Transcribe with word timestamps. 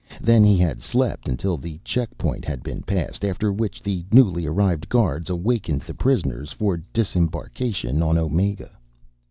Then 0.19 0.43
he 0.43 0.57
had 0.57 0.81
slept 0.81 1.27
until 1.29 1.57
the 1.57 1.79
checkpoint 1.83 2.43
had 2.43 2.63
been 2.63 2.81
passed, 2.81 3.23
after 3.23 3.53
which 3.53 3.83
the 3.83 4.03
newly 4.11 4.47
arrived 4.47 4.89
guards 4.89 5.29
awakened 5.29 5.81
the 5.81 5.93
prisoners 5.93 6.51
for 6.51 6.77
disembarkation 6.91 8.01
on 8.01 8.17
Omega.... 8.17 8.71